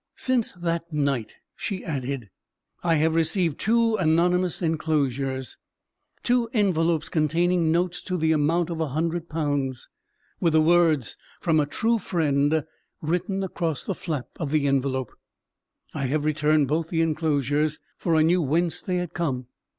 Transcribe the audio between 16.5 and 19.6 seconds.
both the enclosures; for I knew whence they had come.